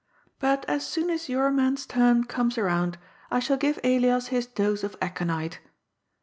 [0.39, 2.97] But as soon as your man's turn comes round,
[3.29, 5.59] I shall give Elias his dose of aconite.